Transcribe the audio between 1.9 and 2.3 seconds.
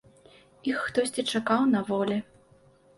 волі.